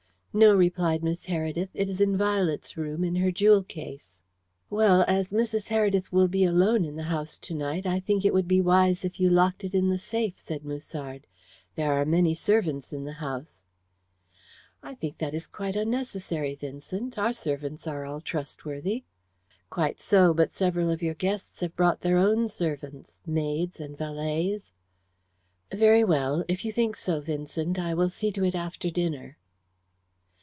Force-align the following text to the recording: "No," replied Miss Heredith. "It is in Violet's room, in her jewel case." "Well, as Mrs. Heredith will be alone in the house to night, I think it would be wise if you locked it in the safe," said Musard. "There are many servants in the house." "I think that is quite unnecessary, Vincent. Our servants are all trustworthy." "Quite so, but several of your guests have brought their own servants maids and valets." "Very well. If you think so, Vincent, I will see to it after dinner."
"No," 0.33 0.55
replied 0.55 1.03
Miss 1.03 1.25
Heredith. 1.25 1.67
"It 1.73 1.89
is 1.89 1.99
in 1.99 2.15
Violet's 2.15 2.77
room, 2.77 3.03
in 3.03 3.15
her 3.17 3.31
jewel 3.33 3.63
case." 3.63 4.17
"Well, 4.69 5.03
as 5.05 5.31
Mrs. 5.33 5.67
Heredith 5.67 6.09
will 6.09 6.29
be 6.29 6.45
alone 6.45 6.85
in 6.85 6.95
the 6.95 7.03
house 7.11 7.37
to 7.39 7.53
night, 7.53 7.85
I 7.85 7.99
think 7.99 8.23
it 8.23 8.33
would 8.33 8.47
be 8.47 8.61
wise 8.61 9.03
if 9.03 9.19
you 9.19 9.29
locked 9.29 9.65
it 9.65 9.75
in 9.75 9.89
the 9.89 9.97
safe," 9.97 10.39
said 10.39 10.63
Musard. 10.63 11.27
"There 11.75 11.91
are 11.91 12.05
many 12.05 12.33
servants 12.33 12.93
in 12.93 13.03
the 13.03 13.15
house." 13.19 13.63
"I 14.81 14.95
think 14.95 15.17
that 15.17 15.33
is 15.33 15.47
quite 15.47 15.75
unnecessary, 15.75 16.55
Vincent. 16.55 17.17
Our 17.17 17.33
servants 17.33 17.85
are 17.85 18.05
all 18.05 18.21
trustworthy." 18.21 19.03
"Quite 19.69 19.99
so, 19.99 20.33
but 20.33 20.53
several 20.53 20.89
of 20.89 21.01
your 21.03 21.13
guests 21.13 21.59
have 21.59 21.75
brought 21.75 21.99
their 21.99 22.15
own 22.17 22.47
servants 22.47 23.19
maids 23.25 23.81
and 23.81 23.97
valets." 23.97 24.71
"Very 25.73 26.05
well. 26.05 26.45
If 26.47 26.63
you 26.63 26.71
think 26.71 26.95
so, 26.95 27.19
Vincent, 27.19 27.77
I 27.77 27.93
will 27.93 28.09
see 28.09 28.31
to 28.31 28.45
it 28.45 28.55
after 28.55 28.89
dinner." 28.89 29.37